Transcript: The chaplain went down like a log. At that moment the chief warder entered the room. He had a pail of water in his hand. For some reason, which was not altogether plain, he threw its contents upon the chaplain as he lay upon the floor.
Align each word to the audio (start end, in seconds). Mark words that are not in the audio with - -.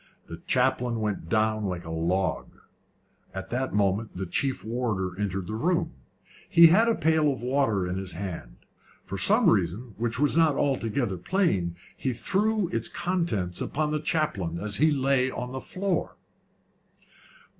The 0.25 0.41
chaplain 0.47 0.99
went 0.99 1.29
down 1.29 1.65
like 1.65 1.85
a 1.85 1.91
log. 1.91 2.47
At 3.35 3.51
that 3.51 3.71
moment 3.71 4.17
the 4.17 4.25
chief 4.25 4.65
warder 4.65 5.11
entered 5.19 5.45
the 5.45 5.53
room. 5.53 5.91
He 6.49 6.65
had 6.69 6.87
a 6.87 6.95
pail 6.95 7.31
of 7.31 7.43
water 7.43 7.85
in 7.85 7.97
his 7.99 8.13
hand. 8.13 8.55
For 9.05 9.19
some 9.19 9.47
reason, 9.47 9.93
which 9.99 10.17
was 10.19 10.35
not 10.35 10.55
altogether 10.55 11.17
plain, 11.17 11.75
he 11.95 12.13
threw 12.13 12.67
its 12.69 12.89
contents 12.89 13.61
upon 13.61 13.91
the 13.91 13.99
chaplain 13.99 14.57
as 14.57 14.77
he 14.77 14.89
lay 14.91 15.29
upon 15.29 15.51
the 15.51 15.61
floor. 15.61 16.15